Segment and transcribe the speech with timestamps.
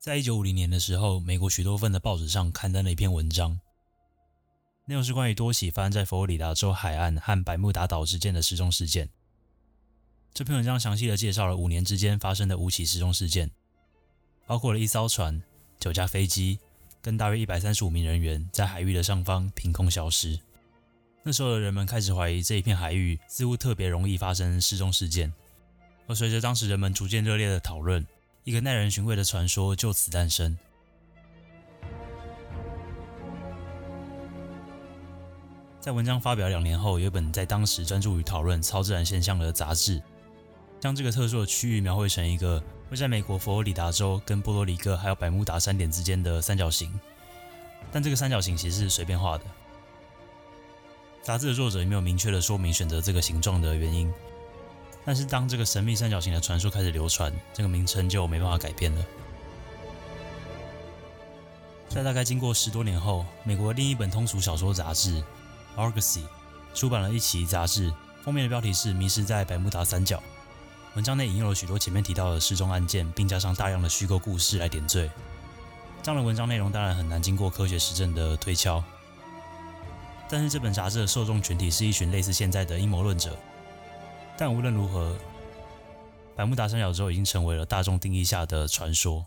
[0.00, 3.60] 在一九五零年的时候，美国许多份的报纸上刊登了一篇文章，
[4.86, 9.10] 内容是关于多起发生在佛罗里达州海岸和百慕达岛之间的失踪事件。
[10.32, 13.50] 这篇文章详细的介绍了五年之间发生的五起失踪事件，
[14.46, 15.42] 包括了一艘船、
[15.78, 16.58] 九架飞机
[17.02, 20.40] 跟大约一百三十五名人员在海域的上方凭空消失。
[21.22, 25.30] 那时候的人们开始怀疑这一片海域似乎特别容易发生失踪事件，
[26.06, 28.02] 而随着当时人们逐渐热烈的讨论。
[28.50, 30.58] 一个耐人寻味的传说就此诞生。
[35.78, 40.02] 在文章发表两年后，有一本在当时专注于讨论超自然现象的杂志，
[40.80, 46.92] 将这个特殊的区域描绘成一个会在美国佛罗里达州跟波多黎各还有百慕达三点之间的三角形。
[47.92, 49.44] 但这个三角形其实是随便画的。
[51.22, 54.12] 杂志的作者也没有明确的说明选择这个形状的原因。
[55.04, 59.04] 但是，当这个神秘三角形的传说开始流传，这个名称就没办法改变了。
[61.88, 65.16] 在大概经过十多年后，美国另一本通俗小说杂志
[65.76, 66.18] 《Argosy》
[66.74, 67.92] 出版了一期杂志，
[68.22, 70.18] 封面的标题是《迷失在百慕达三角》。
[70.94, 75.10] 文章内引用了许多前面提到的失踪案件，并加上大量的虚构故事来点缀。
[76.02, 78.84] 这样的文章内容当然很难经过科学实证的推敲。
[80.28, 83.36] 但是，这本杂志的受众群体是一群类似现在的阴谋论者。
[84.40, 85.14] 但无论如何，
[86.34, 89.26] 百慕达三角洲已经成为了大众定义下的传说。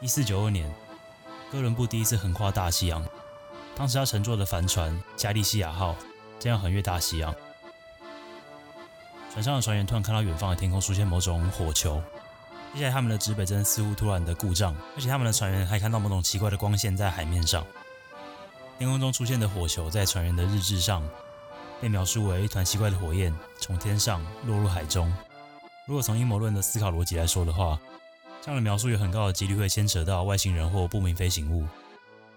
[0.00, 0.74] 一四九二年，
[1.52, 3.06] 哥伦布第一次横跨大西洋，
[3.76, 5.94] 当时他乘坐的帆船“加利西亚号”
[6.40, 7.34] 将要横越大西洋。
[9.30, 12.02] 船上的船员突然看到远方的天空出现某种火球，
[12.72, 17.62] 接下来他们的指北针似乎突然的故障，而且他们的船员还看到某种奇怪的光线在海面上。
[18.80, 21.06] 天空中出现的火球，在船员的日志上
[21.82, 25.12] 被描述为一团奇怪的火焰从天上落入海中。
[25.86, 27.78] 如果从阴谋论的思考逻辑来说的话，
[28.40, 31.66] 这样的描述有很高的几率会牵扯到外星人或不明飞行物。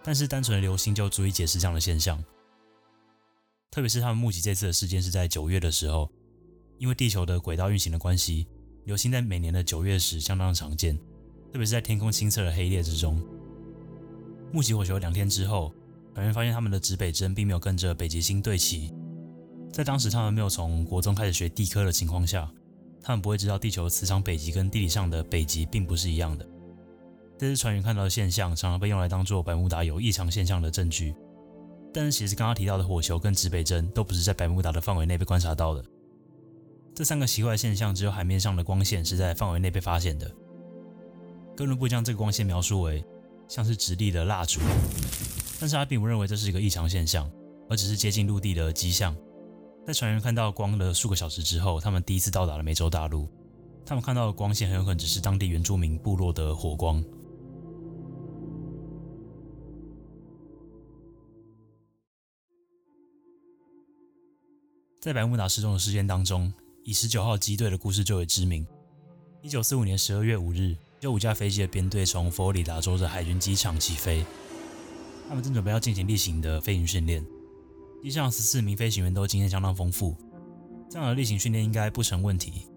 [0.03, 2.21] 但是单纯的流星就足以解释这样的现象。
[3.71, 6.11] 特别是他们目击这次的事件是在九月的时候，
[6.77, 8.45] 因为地球的轨道运行的关系，
[8.83, 10.97] 流星在每年的九月时相当常见，
[11.53, 13.25] 特别是在天空清澈的黑夜之中。
[14.51, 15.73] 目击火球两天之后。
[16.13, 18.93] 船员发现他们的指北针并没有跟着北极星对齐。
[19.71, 22.49] 在当时他们没有从国中开始学地科的情况下，
[23.01, 26.47] 他们不会知道地球磁场北极跟地理上的北极并不是一样的。
[27.39, 31.15] 这是船员看到的现象，常常被用来当做百慕达有异常现象的证据。
[31.91, 35.83] 但是其实刚刚提到的火球跟指北针都不是在百慕达的范围内被观察到的。
[36.95, 40.31] 这三个奇怪现象，只有海面上的光线是在范围内被发现的。
[41.57, 43.03] 哥伦布将这个光线描述为
[43.47, 44.59] 像是直立的蜡烛。
[45.63, 47.31] 但是他并不认为这是一个异常现象，
[47.69, 49.15] 而只是接近陆地的迹象。
[49.87, 53.29] 在船员看到光的数个小时之后，他们第一次到达了美洲大陆。
[53.85, 57.01] 他们看到的光线很有可能只是当地原住民部落的火光。
[64.99, 66.53] 在百慕达失踪的事件当中，
[66.83, 68.67] 以十九号机队的故事最为知名。
[69.41, 74.25] 一九四五年十二月五日，有五架飞机的编队从佛罗里达州的海军机场起飞。
[75.27, 77.25] 他们正准备要进行例行的飞行训练，
[78.01, 80.15] 机上十四名飞行员都经验相当丰富，
[80.89, 82.67] 这样的例行训练应该不成问题。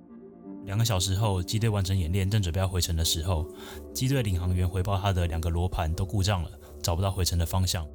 [0.64, 3.46] 两个小时后，机队完成演练，正准备要回程的时候，
[3.92, 6.50] 机队领航员回报他的两个罗盘都故障了，
[6.82, 7.86] 找不到回程的方向。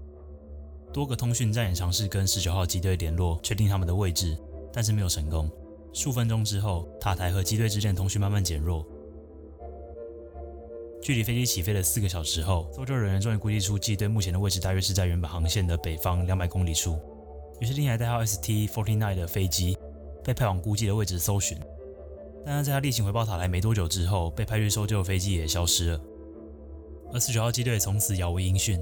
[0.94, 4.38] 多个通讯站也尝试跟十九号机队联络，确定他们的位置，
[4.72, 5.50] 但是没有成功。
[5.94, 8.86] 数分钟之后，塔台和机队之间的通讯慢慢减弱。
[11.02, 17.00] 距离飞机起飞的四个小时后，搜救人员终于估计出机队目前的位置大约是在原本航线的北方两百公里处。
[17.60, 19.76] 于是，另一台代号 ST Forty Nine 的飞机
[20.24, 21.58] 被派往估计的位置搜寻。
[22.46, 26.02] 但是，在他例行回报塔台没多久之后，被派去搜救的飞机也消失了。
[27.14, 28.80] 而四九号机队从此杳无音讯。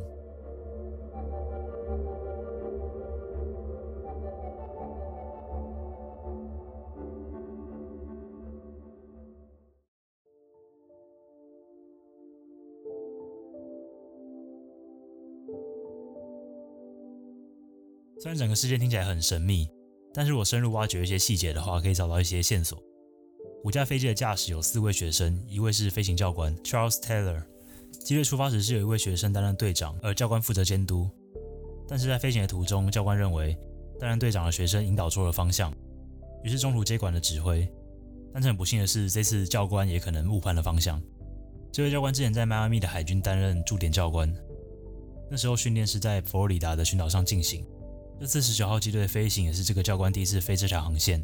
[18.21, 19.69] 虽然整个事件听起来很神秘，
[20.13, 22.77] 但是我深入挖掘一些细节的话，可以找到一些线索。
[23.63, 27.41] 五架飞机的驾驶有四位学生，一位是飞行教官 Charles Taylor。
[28.03, 31.09] 机队出发时是有一位学生担任队长，而教官负责监督。
[31.87, 33.57] 但是在飞行的途中，教官认为
[33.97, 35.73] 担任队长的学生引导错了方向，
[36.43, 37.65] 于是中途接管了指挥。
[38.33, 41.01] 但是很不幸的是，这次教官也可能误判了方向。
[41.71, 44.33] 这位教官之前在迈阿密的海军担任驻点教官，
[45.31, 47.65] 那时候训练是在佛罗里达的群岛上进行。
[48.19, 51.23] 这次十九号机队的飞行也是这个教官第一次飞这条航线。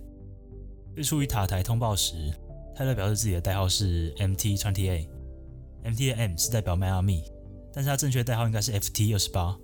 [0.93, 2.33] 最初与塔台通报时，
[2.73, 7.21] 泰勒表示自己的代号是 MT Twenty A，MT 的 M 是代表迈阿密，
[7.73, 9.57] 但是他正确代号应该是 FT 二十八。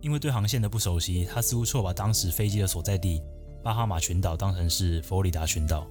[0.00, 3.20] 因为对航线的不熟悉，他似乎错把当时飞机的所在地
[3.64, 5.88] 巴哈马群岛当成是佛罗里达群岛，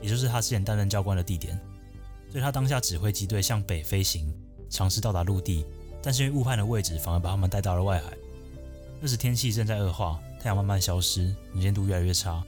[0.00, 1.60] 也就是他之前担任教官的地点。
[2.30, 4.34] 所以他当下指挥机队向北飞行，
[4.70, 5.66] 尝试到达陆地，
[6.02, 8.16] 但是因为误判的位置，反而把他们带到了外海。
[9.02, 12.40] 这时天气正在恶化，太阳慢慢消失，能见度越来越差。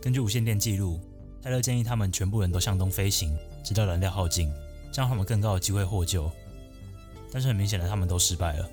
[0.00, 1.00] 根据无线电记录，
[1.42, 4.54] 泰勒建议他们全部人都向东飞行，直到燃料耗尽，
[4.92, 6.30] 这样他们更高的机会获救。
[7.32, 8.70] 但是很明显的，他们都失败了。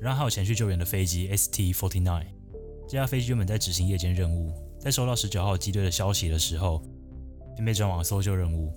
[0.00, 2.24] 然后还有前去救援的飞机 ST-49，
[2.86, 6.80] 这架飞机原本在执行夜间任务，在收到十九号机队的消息的时候，
[7.56, 8.72] 便被转往搜救任务。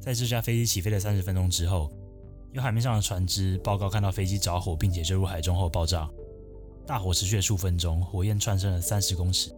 [0.00, 1.92] 在这架飞机起飞的三十分钟之后，
[2.60, 6.08] 海面上的船只报告看到飞机着火，并且坠入海中后爆炸。
[6.86, 9.54] 大火持续了数分钟，火焰窜升了三十公尺。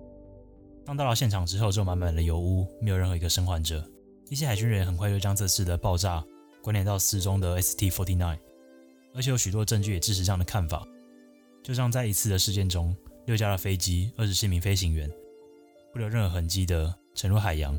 [0.85, 3.85] 当到了现场之后，就满满的油污，没有任何一个生还者。
[4.29, 6.25] 一些海军人员很快就将这次的爆炸
[6.63, 8.39] 关联到失踪的 ST-49。
[9.15, 10.87] 而且有许多证据也支持这样的看法。
[11.63, 15.11] 就像在一次的事件中，六架的飞机、二十七名飞行员
[15.93, 17.79] 不留任何痕迹的沉入海洋。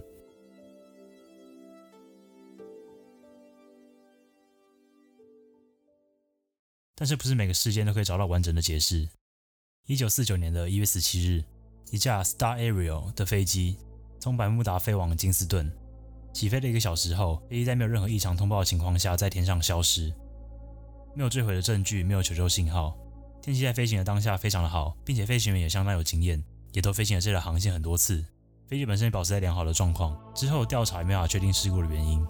[7.01, 9.09] 但是，不是每个事件都可以找到完整的解释。
[9.87, 11.43] 一九四九年的一月十七日，
[11.89, 13.79] 一架 Star Ariel 的飞机
[14.19, 15.75] 从百慕达飞往金斯顿，
[16.31, 20.13] 起飞了一个小时后，飞机在没有任何异常通报的情况下，在天上消失。
[21.15, 22.95] 没有坠毁的证据，没有求救信号。
[23.41, 28.23] 天气在飞行的当下非常的好，并且飞行员也相当有经验，也都飞行了这条航线很多次。
[28.67, 30.15] 飞机本身也保持在良好的状况。
[30.35, 32.23] 之后调查也没法确定事故的原因。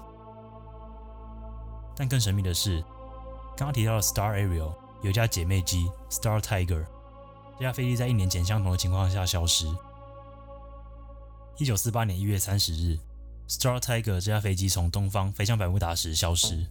[1.93, 2.81] 但更神秘的是，
[3.61, 4.73] 刚刚提到的 Star Ariel
[5.03, 6.83] 有一架姐妹机 Star Tiger，
[7.59, 9.67] 这架飞机在一年前相同的情况下消失。
[11.59, 12.97] 一九四八年一月三十日
[13.47, 16.65] ，Star Tiger 这架飞机从东方飞向百慕达时消失。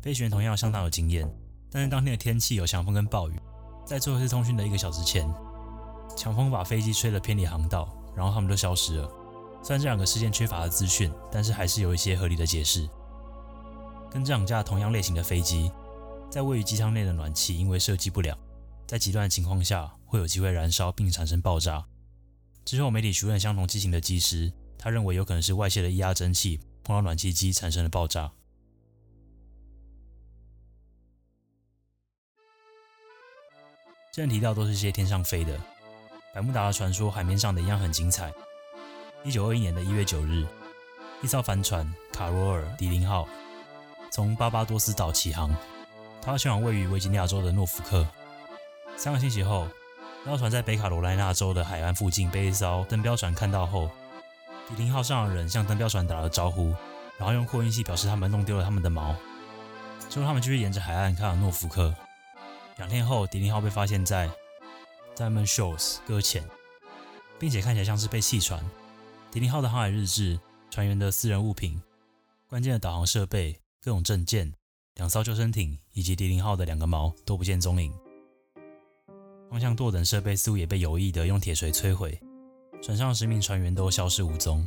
[0.00, 1.28] 飞行员同样相当有经验，
[1.68, 3.34] 但是当天的天气有强风跟暴雨，
[3.84, 5.28] 在最后一次通讯的一个小时前，
[6.16, 9.10] 强风把飞机吹得偏离航道，然后他们都消失了。
[9.64, 12.88] 虽然这两个事件缺乏了资讯，但是还是有一些合理的解释。
[14.08, 15.72] 跟这两架同样类型的飞机，
[16.30, 18.38] 在位于机舱内的暖气因为设计不良，
[18.86, 21.84] 在极端的情况下会有机会燃烧并产生爆炸。
[22.66, 28.30] 之后媒体询问相同机型的机师，他认为有可能是外泄的液压蒸汽碰到暖气机产生了爆炸。
[34.12, 35.58] 之前提到都是些天上飞的，
[36.34, 38.30] 百慕达的传说海面上的一样很精彩。
[39.24, 40.46] 一九二一年的一月九日，
[41.22, 43.26] 一艘帆船卡罗尔迪林号
[44.10, 45.54] 从巴巴多斯岛起航，
[46.20, 48.06] 他前往位于维吉尼亚州的诺福克。
[48.96, 49.66] 三个星期后，
[50.24, 53.90] 这艘船在北卡罗来纳州的海岸附近被一艘登标船看到后，
[54.68, 56.74] 迪林号上的人向登标船打了招呼，
[57.16, 59.14] 然后用扩音器表示他们弄丢了他们的锚。
[60.10, 61.94] 之后他们继续沿着海岸开往诺福克。
[62.76, 64.28] 两天后，迪林号被发现在
[65.16, 66.44] Diamond Shoals 搁浅，
[67.38, 68.62] 并且看起来像是被弃船。
[69.30, 70.38] 迪林号的航海日志、
[70.70, 71.82] 船员的私人物品、
[72.48, 74.54] 关键的导航设备、各种证件、
[74.98, 77.92] 两艘救生艇以及迪林号的两个锚都不见踪影。
[79.48, 82.20] 方向舵等设备似乎也被有意的用铁锤摧毁。
[82.82, 84.66] 船上十名船员都消失无踪。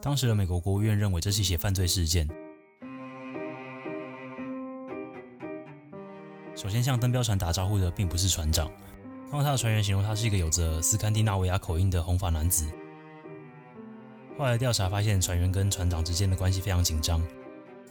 [0.00, 2.28] 当时的美国国务院认为这是一起犯罪事件。
[6.54, 8.68] 首先向登标船打招呼的并不是船长，
[9.24, 12.70] 刚刚他的船员形容他是一个有着斯堪的纳维亚口音的红发男子。
[14.38, 17.20] 后来调查发现，船员跟船长之间的关系非常紧张。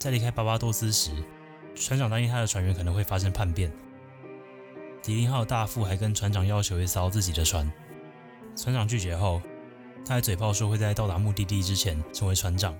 [0.04, 1.12] 在离开巴巴多斯时，
[1.74, 3.72] 船长担心他的船员可能会发生叛变。
[5.02, 7.72] 迪林号大副还跟船长要求一艘自己的船，
[8.54, 9.40] 船长拒绝后，
[10.04, 12.78] 他还嘴炮说会在到达目的地之前成为船长。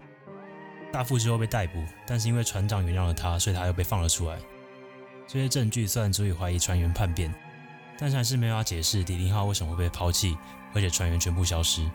[0.92, 4.36] 大副之后被逮捕，但是因为船长原谅了他，所以他又被放了出来。
[5.26, 7.34] 这些证据虽然足以怀疑船员叛变，
[7.98, 10.36] 但是还是没法解释迪林号为什么会被抛弃，
[10.74, 11.90] 而且船员全部消失。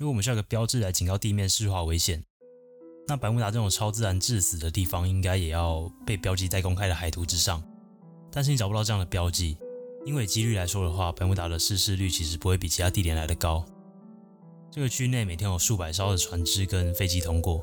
[0.00, 2.24] 如果我们需要一个标志来警告地面湿滑危险，
[3.06, 7.62] 那百慕达这种超自然致死的地方应该也要被标记在公开的海图之上。
[8.32, 9.58] 但是你找不到这样的标记，
[10.06, 13.62] 因为几率来说的话，百慕达的失事率其实不会比其他地点来的高。
[14.70, 17.60] 这个区内每天有数百艘的船只跟飞机通过。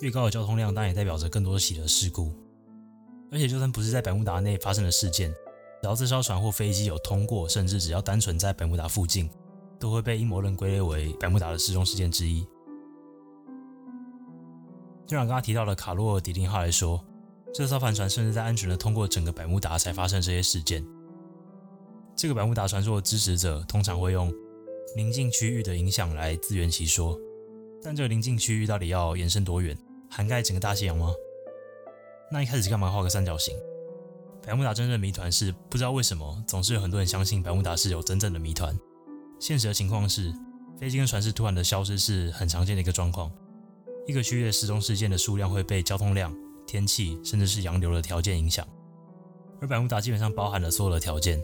[0.00, 2.32] 越高的交通量，当然也代表着更多的喜得事故。
[3.30, 5.30] 而且，就算不是在百慕达内发生的事件，
[5.80, 9.30] 只要这艘船或飞机有通过，甚至只要单纯在百慕达附近，
[9.78, 12.46] 都会被阴谋论归类为百慕达的失踪事件之一。
[15.06, 17.02] 就像刚刚提到的卡洛尔迪林号来说，
[17.54, 20.84] 这艘帆船甚至在安全的通过整个百慕达才发生这些事件。
[22.16, 24.32] 这个百慕达传说的支持者通常会用
[24.96, 27.18] 临近区域的影响来自圆其说，
[27.82, 29.76] 但这个临近区域到底要延伸多远，
[30.10, 31.12] 涵盖整个大西洋吗？
[32.32, 33.56] 那一开始干嘛画个三角形？
[34.44, 38.76] 百慕达真正的谜团是不知道为什么总是有很多人相信百慕达是有真正的谜团。
[39.38, 40.32] 现实的情况是，
[40.78, 43.30] 飞机跟船只突然的消失是很常见的一个状况。
[44.06, 46.34] 一个区域的失踪事件的数量会被交通量。
[46.66, 48.66] 天气甚至是洋流的条件影响，
[49.60, 51.40] 而百慕达基本上包含了所有的条件。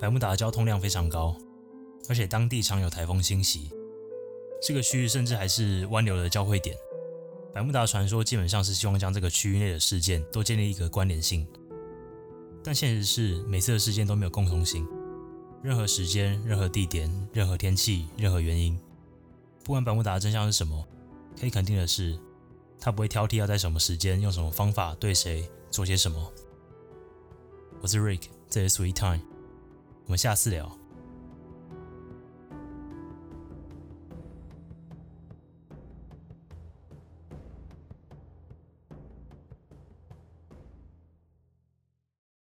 [0.00, 1.36] 百慕达的交通量非常高，
[2.08, 3.70] 而且当地常有台风侵袭。
[4.60, 6.76] 这个区域甚至还是湾流的交汇点。
[7.54, 11.46] 百慕达传说基本上是希望将这个区域内的事件都建立一个关联性，
[12.64, 14.84] 但现实是每次的事件都没有共同性。
[15.62, 18.78] 任何时间、任何地点、任何天气、任何原因，
[19.62, 20.86] 不管百慕达的真相是什么，
[21.38, 22.18] 可以肯定的是。
[22.82, 26.32] 他不会挑剔要在什么时间、用什么方法对谁做些什么。
[27.82, 29.20] 我是 Rick，这是 Sweet Time，
[30.06, 30.79] 我们下次聊。